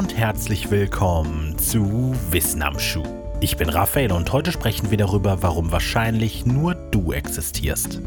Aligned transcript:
und 0.00 0.16
herzlich 0.16 0.70
willkommen 0.70 1.58
zu 1.58 2.16
Wissen 2.30 2.62
am 2.62 2.78
Schuh. 2.78 3.02
Ich 3.40 3.58
bin 3.58 3.68
Raphael 3.68 4.12
und 4.12 4.32
heute 4.32 4.50
sprechen 4.50 4.90
wir 4.90 4.96
darüber, 4.96 5.42
warum 5.42 5.72
wahrscheinlich 5.72 6.46
nur 6.46 6.74
du 6.74 7.12
existierst. 7.12 8.00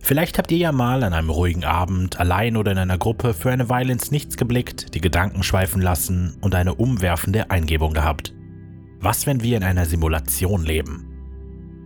Vielleicht 0.00 0.38
habt 0.38 0.50
ihr 0.50 0.56
ja 0.56 0.72
mal 0.72 1.04
an 1.04 1.12
einem 1.12 1.28
ruhigen 1.28 1.64
Abend, 1.66 2.18
allein 2.18 2.56
oder 2.56 2.72
in 2.72 2.78
einer 2.78 2.96
Gruppe, 2.96 3.34
für 3.34 3.50
eine 3.50 3.68
Weile 3.68 3.92
ins 3.92 4.10
Nichts 4.10 4.38
geblickt, 4.38 4.94
die 4.94 5.02
Gedanken 5.02 5.42
schweifen 5.42 5.82
lassen 5.82 6.38
und 6.40 6.54
eine 6.54 6.74
umwerfende 6.74 7.50
Eingebung 7.50 7.92
gehabt. 7.92 8.32
Was, 9.00 9.26
wenn 9.26 9.42
wir 9.42 9.58
in 9.58 9.64
einer 9.64 9.84
Simulation 9.84 10.64
leben? 10.64 11.15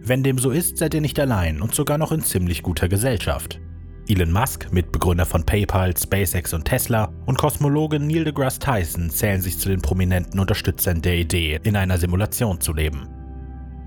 Wenn 0.02 0.22
dem 0.22 0.38
so 0.38 0.50
ist, 0.50 0.78
seid 0.78 0.94
ihr 0.94 1.00
nicht 1.00 1.20
allein 1.20 1.60
und 1.60 1.74
sogar 1.74 1.98
noch 1.98 2.12
in 2.12 2.22
ziemlich 2.22 2.62
guter 2.62 2.88
Gesellschaft. 2.88 3.60
Elon 4.08 4.32
Musk, 4.32 4.72
Mitbegründer 4.72 5.26
von 5.26 5.44
PayPal, 5.44 5.96
SpaceX 5.96 6.52
und 6.52 6.64
Tesla, 6.64 7.12
und 7.26 7.38
Kosmologe 7.38 8.00
Neil 8.00 8.24
deGrasse 8.24 8.58
Tyson 8.58 9.10
zählen 9.10 9.40
sich 9.40 9.58
zu 9.58 9.68
den 9.68 9.82
prominenten 9.82 10.40
Unterstützern 10.40 11.00
der 11.00 11.16
Idee, 11.16 11.60
in 11.62 11.76
einer 11.76 11.98
Simulation 11.98 12.60
zu 12.60 12.72
leben. 12.72 13.08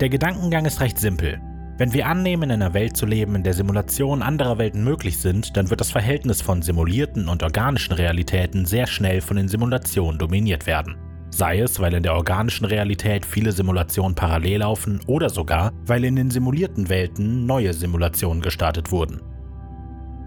Der 0.00 0.08
Gedankengang 0.08 0.64
ist 0.64 0.80
recht 0.80 0.98
simpel. 0.98 1.40
Wenn 1.76 1.92
wir 1.92 2.06
annehmen, 2.06 2.44
in 2.44 2.62
einer 2.62 2.72
Welt 2.72 2.96
zu 2.96 3.04
leben, 3.04 3.34
in 3.34 3.42
der 3.42 3.52
Simulationen 3.52 4.22
anderer 4.22 4.58
Welten 4.58 4.84
möglich 4.84 5.18
sind, 5.18 5.56
dann 5.56 5.68
wird 5.70 5.80
das 5.80 5.90
Verhältnis 5.90 6.40
von 6.40 6.62
simulierten 6.62 7.28
und 7.28 7.42
organischen 7.42 7.92
Realitäten 7.92 8.64
sehr 8.64 8.86
schnell 8.86 9.20
von 9.20 9.36
den 9.36 9.48
Simulationen 9.48 10.18
dominiert 10.18 10.66
werden. 10.66 10.96
Sei 11.34 11.58
es, 11.58 11.80
weil 11.80 11.92
in 11.94 12.04
der 12.04 12.14
organischen 12.14 12.64
Realität 12.64 13.26
viele 13.26 13.50
Simulationen 13.50 14.14
parallel 14.14 14.60
laufen 14.60 15.00
oder 15.08 15.28
sogar, 15.28 15.72
weil 15.84 16.04
in 16.04 16.14
den 16.14 16.30
simulierten 16.30 16.88
Welten 16.88 17.44
neue 17.44 17.74
Simulationen 17.74 18.40
gestartet 18.40 18.92
wurden. 18.92 19.20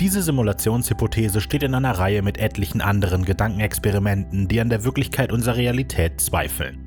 Diese 0.02 0.22
Simulationshypothese 0.22 1.40
steht 1.40 1.64
in 1.64 1.76
einer 1.76 1.98
Reihe 1.98 2.22
mit 2.22 2.38
etlichen 2.38 2.81
anderen 2.81 3.23
Gedankenexperimenten, 3.23 4.50
die 4.50 4.59
an 4.59 4.68
der 4.70 4.84
Wirklichkeit 4.84 5.31
unserer 5.31 5.56
Realität 5.56 6.20
zweifeln. 6.20 6.84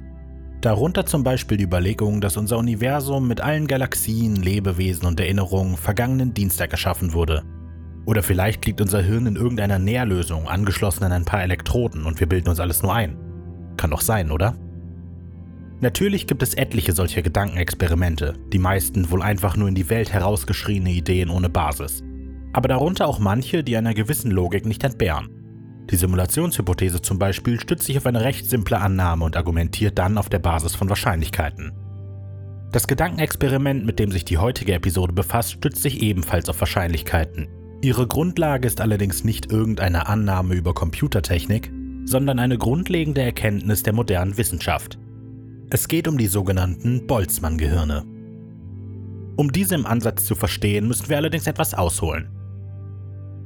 Darunter 0.60 1.06
zum 1.06 1.24
Beispiel 1.24 1.56
die 1.56 1.64
Überlegung, 1.64 2.20
dass 2.20 2.36
unser 2.36 2.58
Universum 2.58 3.26
mit 3.26 3.40
allen 3.40 3.66
Galaxien, 3.66 4.36
Lebewesen 4.36 5.06
und 5.06 5.18
Erinnerungen 5.18 5.78
vergangenen 5.78 6.34
Dienstag 6.34 6.72
erschaffen 6.72 7.14
wurde. 7.14 7.42
Oder 8.04 8.22
vielleicht 8.22 8.66
liegt 8.66 8.82
unser 8.82 9.00
Hirn 9.00 9.24
in 9.24 9.36
irgendeiner 9.36 9.78
Nährlösung, 9.78 10.46
angeschlossen 10.46 11.04
an 11.04 11.12
ein 11.12 11.24
paar 11.24 11.42
Elektroden 11.42 12.04
und 12.04 12.20
wir 12.20 12.28
bilden 12.28 12.50
uns 12.50 12.60
alles 12.60 12.82
nur 12.82 12.94
ein. 12.94 13.29
Kann 13.80 13.92
doch 13.92 14.02
sein, 14.02 14.30
oder? 14.30 14.58
Natürlich 15.80 16.26
gibt 16.26 16.42
es 16.42 16.52
etliche 16.52 16.92
solcher 16.92 17.22
Gedankenexperimente, 17.22 18.34
die 18.52 18.58
meisten 18.58 19.10
wohl 19.10 19.22
einfach 19.22 19.56
nur 19.56 19.68
in 19.68 19.74
die 19.74 19.88
Welt 19.88 20.12
herausgeschriene 20.12 20.90
Ideen 20.90 21.30
ohne 21.30 21.48
Basis. 21.48 22.02
Aber 22.52 22.68
darunter 22.68 23.08
auch 23.08 23.20
manche, 23.20 23.64
die 23.64 23.78
einer 23.78 23.94
gewissen 23.94 24.32
Logik 24.32 24.66
nicht 24.66 24.84
entbehren. 24.84 25.30
Die 25.90 25.96
Simulationshypothese 25.96 27.00
zum 27.00 27.18
Beispiel 27.18 27.58
stützt 27.58 27.84
sich 27.84 27.96
auf 27.96 28.04
eine 28.04 28.20
recht 28.20 28.50
simple 28.50 28.78
Annahme 28.78 29.24
und 29.24 29.38
argumentiert 29.38 29.98
dann 29.98 30.18
auf 30.18 30.28
der 30.28 30.40
Basis 30.40 30.74
von 30.74 30.90
Wahrscheinlichkeiten. 30.90 31.72
Das 32.72 32.86
Gedankenexperiment, 32.86 33.86
mit 33.86 33.98
dem 33.98 34.12
sich 34.12 34.26
die 34.26 34.36
heutige 34.36 34.74
Episode 34.74 35.14
befasst, 35.14 35.52
stützt 35.52 35.80
sich 35.80 36.02
ebenfalls 36.02 36.50
auf 36.50 36.60
Wahrscheinlichkeiten. 36.60 37.48
Ihre 37.80 38.06
Grundlage 38.06 38.66
ist 38.66 38.82
allerdings 38.82 39.24
nicht 39.24 39.50
irgendeine 39.50 40.06
Annahme 40.06 40.54
über 40.54 40.74
Computertechnik, 40.74 41.72
sondern 42.10 42.40
eine 42.40 42.58
grundlegende 42.58 43.22
Erkenntnis 43.22 43.84
der 43.84 43.92
modernen 43.92 44.36
Wissenschaft. 44.36 44.98
Es 45.70 45.86
geht 45.86 46.08
um 46.08 46.18
die 46.18 46.26
sogenannten 46.26 47.06
Boltzmann-Gehirne. 47.06 48.04
Um 49.36 49.52
diese 49.52 49.76
im 49.76 49.86
Ansatz 49.86 50.24
zu 50.24 50.34
verstehen, 50.34 50.88
müssen 50.88 51.08
wir 51.08 51.16
allerdings 51.16 51.46
etwas 51.46 51.72
ausholen. 51.72 52.28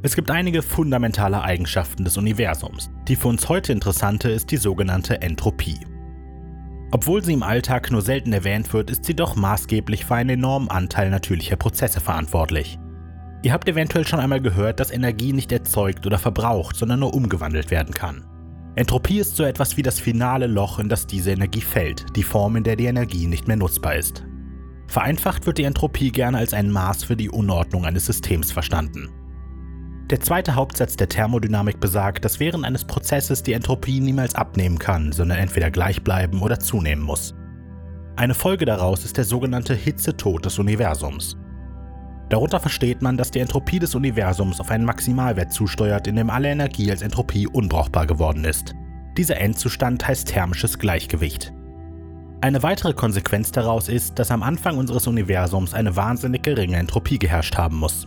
Es 0.03 0.17
gibt 0.17 0.31
einige 0.31 0.63
fundamentale 0.63 1.43
Eigenschaften 1.43 2.05
des 2.05 2.17
Universums. 2.17 2.91
Die 3.07 3.17
für 3.17 3.29
uns 3.29 3.51
heute 3.51 3.73
interessante 3.73 4.31
ist 4.31 4.51
die 4.51 4.57
sogenannte 4.57 5.21
Entropie. 5.21 5.79
Obwohl 6.91 7.23
sie 7.23 7.35
im 7.35 7.43
Alltag 7.43 7.91
nur 7.91 8.01
selten 8.01 8.33
erwähnt 8.33 8.73
wird, 8.73 8.91
ist 8.91 9.05
sie 9.05 9.15
doch 9.15 9.37
maßgeblich 9.37 10.07
für 10.07 10.15
einen 10.15 10.31
enormen 10.31 10.71
Anteil 10.71 11.11
natürlicher 11.11 11.57
Prozesse 11.57 12.01
verantwortlich. 12.01 12.79
Ihr 13.43 13.53
habt 13.53 13.69
eventuell 13.69 14.07
schon 14.07 14.21
einmal 14.21 14.41
gehört, 14.41 14.81
dass 14.81 14.91
Energie 14.91 15.35
nicht 15.35 15.53
erzeugt 15.53 16.07
oder 16.07 16.19
verbraucht, 16.19 16.77
sondern 16.77 17.01
nur 17.01 17.13
umgewandelt 17.13 17.71
werden 17.71 17.93
kann. 17.93 18.25
Entropie 18.77 19.21
ist 19.21 19.37
so 19.37 19.45
etwas 19.45 19.77
wie 19.77 19.83
das 19.83 20.01
finale 20.01 20.49
Loch, 20.49 20.81
in 20.81 20.89
das 20.89 21.07
diese 21.07 21.31
Energie 21.31 21.61
fällt, 21.61 22.17
die 22.17 22.25
Form, 22.25 22.57
in 22.57 22.65
der 22.65 22.75
die 22.75 22.87
Energie 22.87 23.27
nicht 23.29 23.47
mehr 23.47 23.57
nutzbar 23.57 23.95
ist. 23.95 24.25
Vereinfacht 24.89 25.47
wird 25.47 25.59
die 25.59 25.65
Entropie 25.65 26.11
gerne 26.11 26.39
als 26.39 26.55
ein 26.55 26.71
Maß 26.71 27.05
für 27.05 27.17
die 27.17 27.31
Unordnung 27.31 27.85
eines 27.85 28.07
Systems 28.07 28.51
verstanden. 28.51 29.11
Der 30.11 30.21
zweite 30.21 30.55
Hauptsatz 30.57 30.97
der 30.97 31.09
Thermodynamik 31.09 31.81
besagt, 31.81 32.25
dass 32.25 32.41
während 32.41 32.65
eines 32.65 32.85
Prozesses 32.85 33.43
die 33.43 33.55
Entropie 33.55 34.01
niemals 34.01 34.35
abnehmen 34.35 34.79
kann, 34.79 35.13
sondern 35.13 35.39
entweder 35.39 35.71
gleich 35.71 36.03
bleiben 36.03 36.43
oder 36.43 36.59
zunehmen 36.59 37.03
muss. 37.03 37.35
Eine 38.17 38.35
Folge 38.35 38.65
daraus 38.65 39.05
ist 39.05 39.17
der 39.17 39.25
sogenannte 39.25 39.75
Hitzetod 39.75 40.45
des 40.45 40.59
Universums. 40.59 41.37
Darunter 42.29 42.59
versteht 42.59 43.03
man, 43.03 43.17
dass 43.17 43.31
die 43.31 43.41
Entropie 43.41 43.79
des 43.79 43.95
Universums 43.95 44.61
auf 44.61 44.71
einen 44.71 44.85
Maximalwert 44.85 45.53
zusteuert, 45.53 46.07
in 46.07 46.17
dem 46.17 46.31
alle 46.31 46.49
Energie 46.49 46.91
als 46.91 47.03
Entropie 47.03 47.47
unbrauchbar 47.47 48.07
geworden 48.07 48.45
ist. 48.45 48.75
Dieser 49.17 49.39
Endzustand 49.39 50.07
heißt 50.07 50.29
thermisches 50.29 50.79
Gleichgewicht. 50.79 51.53
Eine 52.41 52.63
weitere 52.63 52.93
Konsequenz 52.93 53.53
daraus 53.53 53.89
ist, 53.89 54.19
dass 54.19 54.31
am 54.31 54.43
Anfang 54.43 54.77
unseres 54.77 55.07
Universums 55.07 55.73
eine 55.73 55.97
wahnsinnig 55.97 56.43
geringe 56.43 56.77
Entropie 56.77 57.19
geherrscht 57.19 57.57
haben 57.57 57.77
muss. 57.77 58.07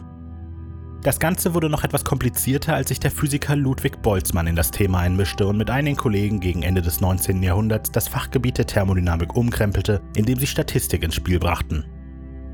Das 1.04 1.20
Ganze 1.20 1.54
wurde 1.54 1.70
noch 1.70 1.84
etwas 1.84 2.04
komplizierter, 2.04 2.76
als 2.76 2.90
sich 2.90 3.00
der 3.00 3.12
Physiker 3.12 3.56
Ludwig 3.56 4.02
Boltzmann 4.02 4.48
in 4.48 4.56
das 4.56 4.72
Thema 4.72 5.00
einmischte 5.00 5.48
und 5.48 5.58
mit 5.58 5.70
einigen 5.70 5.96
Kollegen 5.96 6.40
gegen 6.40 6.64
Ende 6.64 6.82
des 6.82 7.02
19. 7.02 7.42
Jahrhunderts 7.42 7.92
das 7.92 8.08
Fachgebiet 8.08 8.58
der 8.58 8.68
Thermodynamik 8.68 9.36
umkrempelte, 9.36 10.02
indem 10.16 10.38
sie 10.38 10.48
Statistik 10.48 11.04
ins 11.04 11.16
Spiel 11.16 11.40
brachten. 11.40 11.86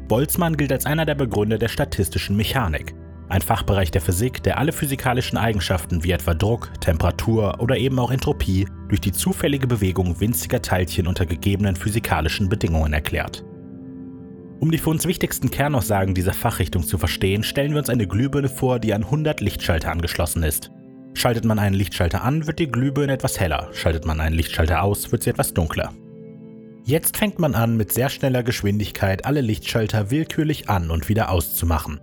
Boltzmann 0.07 0.57
gilt 0.57 0.71
als 0.71 0.85
einer 0.85 1.05
der 1.05 1.15
Begründer 1.15 1.57
der 1.57 1.69
statistischen 1.69 2.35
Mechanik, 2.35 2.93
ein 3.29 3.41
Fachbereich 3.41 3.89
der 3.89 4.01
Physik, 4.01 4.43
der 4.43 4.57
alle 4.59 4.71
physikalischen 4.71 5.37
Eigenschaften 5.37 6.03
wie 6.03 6.11
etwa 6.11 6.33
Druck, 6.33 6.71
Temperatur 6.81 7.59
oder 7.59 7.77
eben 7.77 7.97
auch 7.97 8.11
Entropie 8.11 8.67
durch 8.89 9.01
die 9.01 9.11
zufällige 9.11 9.65
Bewegung 9.65 10.19
winziger 10.19 10.61
Teilchen 10.61 11.07
unter 11.07 11.25
gegebenen 11.25 11.75
physikalischen 11.75 12.49
Bedingungen 12.49 12.93
erklärt. 12.93 13.43
Um 14.59 14.71
die 14.71 14.77
für 14.77 14.91
uns 14.91 15.07
wichtigsten 15.07 15.51
Kernaussagen 15.51 16.13
dieser 16.13 16.33
Fachrichtung 16.33 16.83
zu 16.83 16.97
verstehen, 16.97 17.43
stellen 17.43 17.71
wir 17.71 17.79
uns 17.79 17.89
eine 17.89 18.07
Glühbirne 18.07 18.49
vor, 18.49 18.79
die 18.79 18.93
an 18.93 19.03
100 19.03 19.41
Lichtschalter 19.41 19.91
angeschlossen 19.91 20.43
ist. 20.43 20.71
Schaltet 21.15 21.45
man 21.45 21.59
einen 21.59 21.75
Lichtschalter 21.75 22.23
an, 22.23 22.47
wird 22.47 22.59
die 22.59 22.71
Glühbirne 22.71 23.13
etwas 23.13 23.39
heller, 23.39 23.69
schaltet 23.73 24.05
man 24.05 24.19
einen 24.19 24.35
Lichtschalter 24.35 24.83
aus, 24.83 25.11
wird 25.11 25.23
sie 25.23 25.31
etwas 25.31 25.53
dunkler. 25.53 25.91
Jetzt 26.85 27.15
fängt 27.15 27.39
man 27.39 27.55
an, 27.55 27.77
mit 27.77 27.93
sehr 27.93 28.09
schneller 28.09 28.43
Geschwindigkeit 28.43 29.23
alle 29.23 29.39
Lichtschalter 29.39 30.11
willkürlich 30.11 30.69
an 30.69 30.91
und 30.91 31.07
wieder 31.07 31.31
auszumachen. 31.31 32.01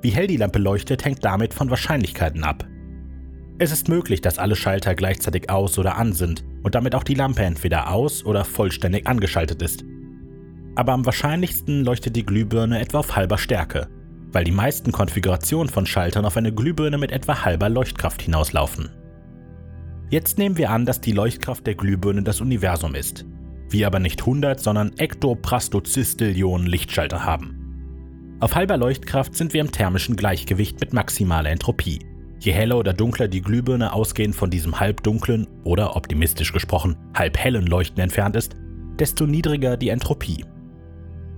Wie 0.00 0.10
hell 0.10 0.26
die 0.26 0.38
Lampe 0.38 0.58
leuchtet, 0.58 1.04
hängt 1.04 1.22
damit 1.22 1.52
von 1.52 1.68
Wahrscheinlichkeiten 1.68 2.42
ab. 2.42 2.66
Es 3.58 3.70
ist 3.70 3.88
möglich, 3.88 4.22
dass 4.22 4.38
alle 4.38 4.56
Schalter 4.56 4.94
gleichzeitig 4.94 5.50
aus 5.50 5.78
oder 5.78 5.96
an 5.96 6.14
sind 6.14 6.42
und 6.62 6.74
damit 6.74 6.94
auch 6.94 7.04
die 7.04 7.14
Lampe 7.14 7.42
entweder 7.42 7.90
aus 7.90 8.24
oder 8.24 8.46
vollständig 8.46 9.06
angeschaltet 9.06 9.60
ist. 9.60 9.84
Aber 10.74 10.92
am 10.92 11.04
wahrscheinlichsten 11.04 11.84
leuchtet 11.84 12.16
die 12.16 12.24
Glühbirne 12.24 12.80
etwa 12.80 13.00
auf 13.00 13.14
halber 13.16 13.36
Stärke, 13.36 13.88
weil 14.32 14.44
die 14.44 14.52
meisten 14.52 14.90
Konfigurationen 14.90 15.70
von 15.70 15.84
Schaltern 15.84 16.24
auf 16.24 16.38
eine 16.38 16.52
Glühbirne 16.52 16.96
mit 16.96 17.12
etwa 17.12 17.44
halber 17.44 17.68
Leuchtkraft 17.68 18.22
hinauslaufen. 18.22 18.88
Jetzt 20.08 20.38
nehmen 20.38 20.56
wir 20.56 20.70
an, 20.70 20.86
dass 20.86 21.02
die 21.02 21.12
Leuchtkraft 21.12 21.66
der 21.66 21.74
Glühbirne 21.74 22.22
das 22.22 22.40
Universum 22.40 22.94
ist, 22.94 23.24
wir 23.74 23.86
aber 23.86 23.98
nicht 23.98 24.20
100, 24.20 24.58
sondern 24.58 24.96
Ektoprastozistillionen 24.96 26.66
Lichtschalter 26.66 27.24
haben. 27.24 27.60
Auf 28.40 28.54
halber 28.54 28.78
Leuchtkraft 28.78 29.36
sind 29.36 29.52
wir 29.52 29.60
im 29.60 29.70
thermischen 29.70 30.16
Gleichgewicht 30.16 30.80
mit 30.80 30.94
maximaler 30.94 31.50
Entropie. 31.50 31.98
Je 32.40 32.52
heller 32.52 32.78
oder 32.78 32.92
dunkler 32.92 33.28
die 33.28 33.42
Glühbirne 33.42 33.92
ausgehend 33.92 34.34
von 34.34 34.50
diesem 34.50 34.80
halbdunklen 34.80 35.46
oder 35.64 35.96
optimistisch 35.96 36.52
gesprochen 36.52 36.96
halbhellen 37.14 37.66
Leuchten 37.66 38.02
entfernt 38.02 38.36
ist, 38.36 38.56
desto 38.98 39.26
niedriger 39.26 39.76
die 39.76 39.88
Entropie. 39.90 40.44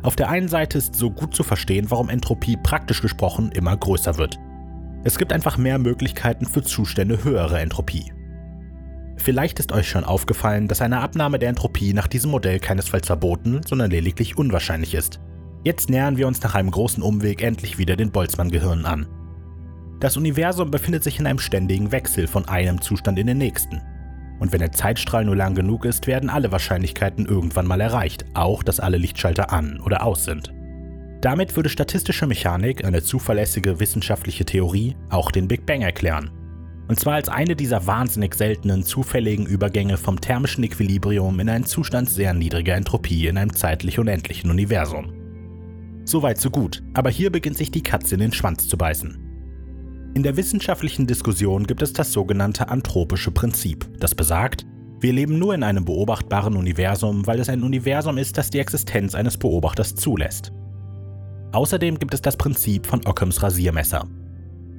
Auf 0.03 0.17
der 0.17 0.29
einen 0.29 0.49
Seite 0.49 0.79
ist 0.79 0.95
so 0.95 1.11
gut 1.11 1.35
zu 1.35 1.43
verstehen, 1.43 1.87
warum 1.91 2.09
Entropie 2.09 2.57
praktisch 2.63 3.03
gesprochen 3.03 3.51
immer 3.53 3.77
größer 3.77 4.19
wird. 4.19 4.39
Es 5.05 5.19
gibt 5.19 5.33
einfach 5.33 5.57
mehr 5.57 5.79
Möglichkeiten 5.79 6.47
für 6.47 6.63
Zustände 6.63 7.23
höherer 7.25 7.61
Entropie. 7.61 8.13
Vielleicht 9.17 9.59
ist 9.59 9.73
euch 9.73 9.89
schon 9.89 10.05
aufgefallen, 10.05 10.69
dass 10.69 10.83
eine 10.83 11.01
Abnahme 11.01 11.39
der 11.39 11.49
Entropie 11.49 11.93
nach 11.93 12.07
diesem 12.07 12.31
Modell 12.31 12.61
keinesfalls 12.61 13.07
verboten, 13.07 13.61
sondern 13.67 13.91
lediglich 13.91 14.37
unwahrscheinlich 14.37 14.95
ist. 14.95 15.21
Jetzt 15.65 15.91
nähern 15.91 16.17
wir 16.17 16.29
uns 16.29 16.43
nach 16.43 16.55
einem 16.55 16.71
großen 16.71 17.03
Umweg 17.03 17.43
endlich 17.43 17.79
wieder 17.79 17.97
den 17.97 18.13
Boltzmann-Gehirnen 18.13 18.87
an. 18.87 19.07
Das 19.99 20.17
Universum 20.17 20.71
befindet 20.71 21.03
sich 21.03 21.19
in 21.19 21.27
einem 21.27 21.39
ständigen 21.39 21.91
Wechsel 21.91 22.27
von 22.27 22.47
einem 22.47 22.81
Zustand 22.83 23.19
in 23.19 23.27
den 23.27 23.39
nächsten. 23.39 23.81
Und 24.39 24.53
wenn 24.53 24.61
der 24.61 24.73
Zeitstrahl 24.73 25.25
nur 25.25 25.35
lang 25.35 25.55
genug 25.55 25.87
ist, 25.87 26.07
werden 26.07 26.29
alle 26.29 26.53
Wahrscheinlichkeiten 26.53 27.25
irgendwann 27.25 27.67
mal 27.67 27.81
erreicht, 27.81 28.27
auch 28.35 28.63
dass 28.63 28.81
alle 28.81 28.99
Lichtschalter 28.99 29.51
an 29.51 29.81
oder 29.81 30.05
aus 30.05 30.25
sind. 30.25 30.53
Damit 31.23 31.57
würde 31.57 31.71
statistische 31.71 32.27
Mechanik, 32.27 32.85
eine 32.85 33.03
zuverlässige 33.03 33.81
wissenschaftliche 33.81 34.45
Theorie, 34.45 34.95
auch 35.09 35.31
den 35.31 35.49
Big 35.49 35.65
Bang 35.65 35.81
erklären. 35.81 36.31
Und 36.89 37.01
zwar 37.01 37.15
als 37.15 37.29
eine 37.29 37.57
dieser 37.57 37.87
wahnsinnig 37.87 38.35
seltenen 38.35 38.85
zufälligen 38.85 39.47
Übergänge 39.47 39.97
vom 39.97 40.21
thermischen 40.21 40.63
Equilibrium 40.65 41.41
in 41.41 41.49
einen 41.49 41.65
Zustand 41.65 42.09
sehr 42.09 42.33
niedriger 42.33 42.75
Entropie 42.75 43.27
in 43.27 43.39
einem 43.39 43.55
zeitlich 43.55 43.99
unendlichen 43.99 44.51
Universum. 44.51 45.13
Soweit 46.05 46.41
so 46.41 46.51
gut, 46.51 46.85
aber 46.95 47.11
hier 47.11 47.33
beginnt 47.33 47.57
sich 47.57 47.73
die 47.73 47.83
Katze 47.83 48.15
in 48.15 48.21
den 48.21 48.33
Schwanz 48.33 48.69
zu 48.69 48.79
beißen. 48.79 49.19
In 50.15 50.23
der 50.23 50.37
wissenschaftlichen 50.37 51.07
Diskussion 51.07 51.67
gibt 51.67 51.83
es 51.83 51.93
das 51.93 52.13
sogenannte 52.13 52.69
anthropische 52.69 53.33
Prinzip, 53.33 53.87
das 53.99 54.15
besagt, 54.15 54.65
wir 54.99 55.13
leben 55.13 55.39
nur 55.39 55.55
in 55.55 55.63
einem 55.63 55.85
beobachtbaren 55.85 56.57
Universum, 56.57 57.27
weil 57.27 57.39
es 57.39 57.51
ein 57.51 57.63
Universum 57.63 58.17
ist, 58.17 58.39
das 58.39 58.49
die 58.49 58.61
Existenz 58.61 59.15
eines 59.15 59.37
Beobachters 59.37 59.95
zulässt. 59.95 60.53
Außerdem 61.53 61.99
gibt 61.99 62.15
es 62.15 62.23
das 62.23 62.37
Prinzip 62.37 62.87
von 62.87 63.05
Ockhams 63.05 63.43
Rasiermesser. 63.43 64.07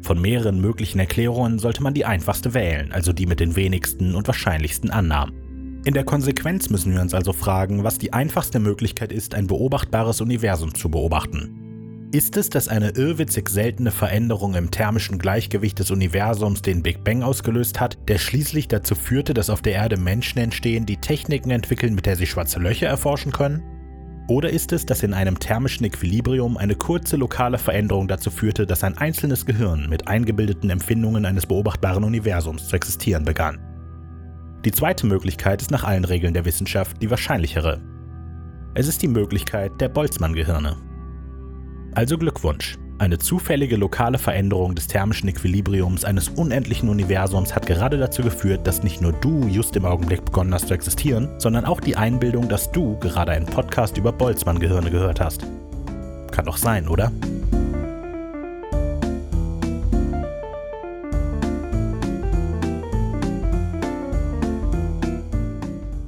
Von 0.01 0.21
mehreren 0.21 0.61
möglichen 0.61 0.99
Erklärungen 0.99 1.59
sollte 1.59 1.83
man 1.83 1.93
die 1.93 2.05
einfachste 2.05 2.53
wählen, 2.53 2.91
also 2.91 3.13
die 3.13 3.25
mit 3.25 3.39
den 3.39 3.55
wenigsten 3.55 4.15
und 4.15 4.27
wahrscheinlichsten 4.27 4.89
Annahmen. 4.89 5.81
In 5.85 5.93
der 5.93 6.03
Konsequenz 6.03 6.69
müssen 6.69 6.93
wir 6.93 7.01
uns 7.01 7.13
also 7.13 7.33
fragen, 7.33 7.83
was 7.83 7.97
die 7.97 8.13
einfachste 8.13 8.59
Möglichkeit 8.59 9.11
ist, 9.11 9.35
ein 9.35 9.47
beobachtbares 9.47 10.21
Universum 10.21 10.75
zu 10.75 10.89
beobachten. 10.89 12.09
Ist 12.11 12.37
es, 12.37 12.49
dass 12.49 12.69
eine 12.69 12.91
irrwitzig 12.91 13.49
seltene 13.49 13.91
Veränderung 13.91 14.55
im 14.55 14.71
thermischen 14.71 15.19
Gleichgewicht 15.19 15.79
des 15.79 15.91
Universums 15.91 16.61
den 16.61 16.81
Big 16.81 17.03
Bang 17.03 17.21
ausgelöst 17.21 17.81
hat, 17.81 17.97
der 18.07 18.17
schließlich 18.17 18.69
dazu 18.69 18.95
führte, 18.95 19.33
dass 19.33 19.49
auf 19.49 19.61
der 19.61 19.73
Erde 19.73 19.97
Menschen 19.97 20.39
entstehen, 20.39 20.85
die 20.85 20.97
Techniken 20.97 21.51
entwickeln, 21.51 21.95
mit 21.95 22.05
der 22.05 22.15
sie 22.15 22.25
schwarze 22.25 22.59
Löcher 22.59 22.87
erforschen 22.87 23.33
können? 23.33 23.61
Oder 24.27 24.49
ist 24.49 24.73
es, 24.73 24.85
dass 24.85 25.03
in 25.03 25.13
einem 25.13 25.39
thermischen 25.39 25.85
Equilibrium 25.85 26.57
eine 26.57 26.75
kurze 26.75 27.15
lokale 27.15 27.57
Veränderung 27.57 28.09
dazu 28.09 28.29
führte, 28.29 28.67
dass 28.67 28.83
ein 28.83 28.97
einzelnes 28.97 29.45
Gehirn 29.45 29.87
mit 29.89 30.09
eingebildeten 30.09 30.69
Empfindungen 30.69 31.25
eines 31.25 31.45
beobachtbaren 31.45 32.03
Universums 32.03 32.67
zu 32.67 32.75
existieren 32.75 33.23
begann? 33.23 33.59
Die 34.65 34.71
zweite 34.71 35.07
Möglichkeit 35.07 35.61
ist 35.61 35.71
nach 35.71 35.85
allen 35.85 36.03
Regeln 36.03 36.33
der 36.33 36.43
Wissenschaft 36.43 37.01
die 37.01 37.09
wahrscheinlichere. 37.09 37.79
Es 38.73 38.87
ist 38.89 39.01
die 39.01 39.07
Möglichkeit 39.07 39.79
der 39.79 39.87
Boltzmann-Gehirne. 39.87 40.75
Also 41.93 42.17
Glückwunsch. 42.17 42.77
Eine 42.99 43.19
zufällige 43.19 43.75
lokale 43.75 44.17
Veränderung 44.17 44.73
des 44.73 44.87
thermischen 44.87 45.29
Equilibriums 45.29 46.03
eines 46.03 46.29
unendlichen 46.29 46.89
Universums 46.89 47.53
hat 47.53 47.67
gerade 47.67 47.99
dazu 47.99 48.23
geführt, 48.23 48.65
dass 48.65 48.81
nicht 48.81 49.01
nur 49.01 49.13
du 49.13 49.47
just 49.47 49.75
im 49.75 49.85
Augenblick 49.85 50.25
begonnen 50.25 50.51
hast 50.51 50.67
zu 50.67 50.73
existieren, 50.73 51.29
sondern 51.37 51.65
auch 51.65 51.79
die 51.79 51.95
Einbildung, 51.95 52.49
dass 52.49 52.71
du 52.71 52.97
gerade 52.97 53.33
einen 53.33 53.45
Podcast 53.45 53.99
über 53.99 54.11
Boltzmann-Gehirne 54.11 54.89
gehört 54.89 55.21
hast. 55.21 55.45
Kann 56.31 56.45
doch 56.45 56.57
sein, 56.57 56.87
oder? 56.87 57.11